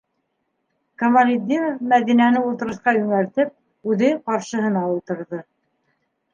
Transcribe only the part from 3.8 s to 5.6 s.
үҙе ҡаршыһына ултырҙы.